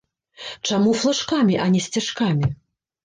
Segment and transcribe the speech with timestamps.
[0.69, 2.53] Чаму флажкамі, а не сцяжкамі?